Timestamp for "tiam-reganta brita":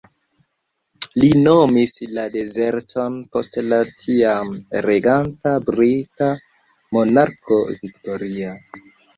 4.05-6.31